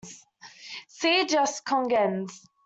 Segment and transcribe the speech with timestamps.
[0.95, 2.41] See jus cogens.